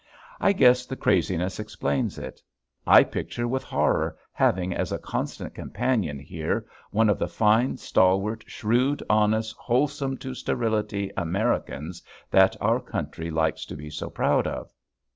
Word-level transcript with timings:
I 0.39 0.51
guess 0.53 0.87
the 0.87 0.95
craziness 0.95 1.59
explains 1.59 2.17
it. 2.17 2.41
I 2.87 3.03
picture 3.03 3.47
with 3.47 3.61
horror 3.61 4.17
having 4.33 4.73
as 4.73 4.91
a 4.91 4.97
constant 4.97 5.53
companion 5.53 6.17
here 6.17 6.65
one 6.89 7.07
of 7.07 7.19
the 7.19 7.27
fine, 7.27 7.77
stalwart, 7.77 8.43
shrewd, 8.47 9.03
honest, 9.11 9.55
wholesome 9.57 10.17
to 10.17 10.33
sterility 10.33 11.11
Americans 11.15 12.01
that 12.31 12.55
our 12.59 12.79
country 12.79 13.29
likes 13.29 13.63
to 13.67 13.75
be 13.75 13.91
so 13.91 14.09
proud 14.09 14.47
of. 14.47 14.73